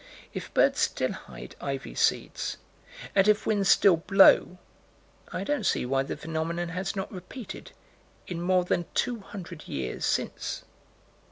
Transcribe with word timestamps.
If 0.33 0.51
birds 0.55 0.79
still 0.79 1.11
hide 1.11 1.55
ivy 1.61 1.93
seeds, 1.93 2.57
and 3.13 3.27
if 3.27 3.45
winds 3.45 3.69
still 3.69 3.97
blow, 3.97 4.57
I 5.31 5.43
don't 5.43 5.63
see 5.63 5.85
why 5.85 6.01
the 6.01 6.17
phenomenon 6.17 6.69
has 6.69 6.95
not 6.95 7.11
repeated 7.11 7.71
in 8.25 8.41
more 8.41 8.63
than 8.65 8.87
two 8.95 9.19
hundred 9.19 9.67
years 9.67 10.03
since. 10.03 10.63